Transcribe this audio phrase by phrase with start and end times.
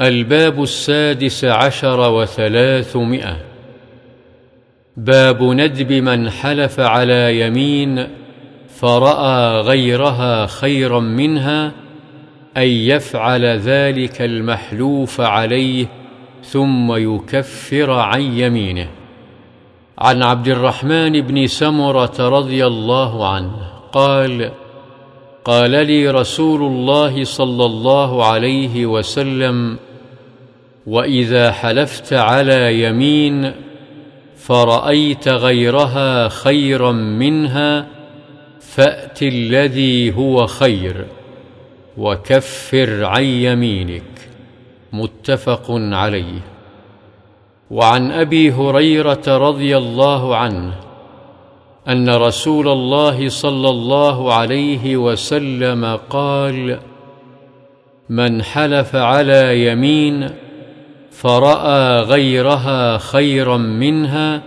[0.00, 3.36] الباب السادس عشر وثلاثمائة.
[4.96, 8.08] باب ندب من حلف على يمين
[8.68, 11.72] فرأى غيرها خيرا منها
[12.56, 15.86] أن يفعل ذلك المحلوف عليه
[16.44, 18.88] ثم يكفر عن يمينه.
[19.98, 23.56] عن عبد الرحمن بن سمرة رضي الله عنه
[23.92, 24.50] قال
[25.44, 29.78] قال لي رسول الله صلى الله عليه وسلم
[30.86, 33.52] وإذا حلفت على يمين
[34.36, 37.86] فرأيت غيرها خيرا منها
[38.60, 41.06] فأت الذي هو خير
[41.96, 44.02] وكفر عن يمينك.
[44.92, 46.40] متفق عليه.
[47.70, 50.83] وعن أبي هريرة رضي الله عنه
[51.88, 56.78] أن رسول الله صلى الله عليه وسلم قال
[58.08, 60.30] من حلف على يمين
[61.10, 64.42] فرأى غيرها خيرا منها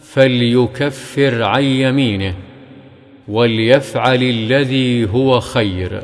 [0.00, 2.34] فليكفر عن يمينه
[3.28, 6.02] وليفعل الذي هو خير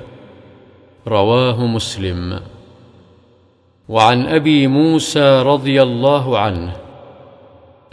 [1.09, 2.41] رواه مسلم.
[3.89, 6.82] وعن أبي موسى رضي الله عنه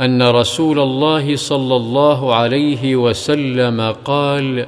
[0.01, 4.65] أن رسول الله صلى الله عليه وسلم قال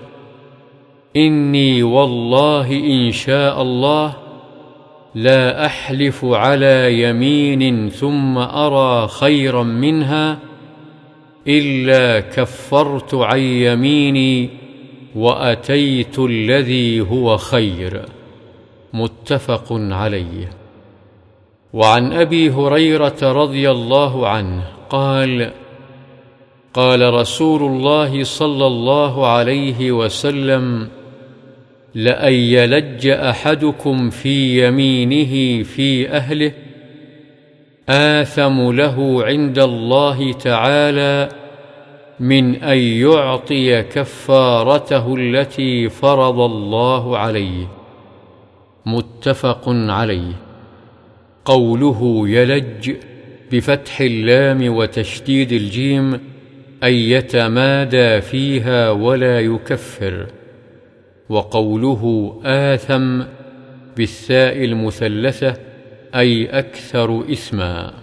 [1.16, 4.14] إني والله إن شاء الله
[5.16, 10.40] لا أحلف على يمين ثم أرى خيرا منها
[11.48, 14.50] إلا كفرت عن يميني
[15.16, 18.02] وأتيت الذي هو خير.
[18.94, 20.50] متفق عليه.
[21.74, 25.52] وعن أبي هريرة رضي الله عنه قال
[26.74, 30.90] قال رسول الله صلى الله عليه وسلم
[31.96, 36.52] لأن يلج أحدكم في يمينه في أهله
[37.90, 41.30] آثم له عند الله تعالى
[42.20, 47.68] من أن يعطي كفارته التي فرض الله عليه.
[48.86, 50.34] متفق عليه.
[51.46, 52.96] قوله يلج
[53.52, 56.14] بفتح اللام وتشديد الجيم
[56.84, 60.28] أن يتمادى فيها ولا يكفر.
[61.30, 63.22] وقوله آثم
[63.98, 65.54] بالثاء المثلثة
[66.16, 67.94] أي أكثر إثما.